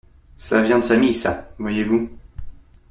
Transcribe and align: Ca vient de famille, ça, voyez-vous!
Ca 0.35 0.63
vient 0.63 0.79
de 0.79 0.83
famille, 0.83 1.13
ça, 1.13 1.53
voyez-vous! 1.59 2.09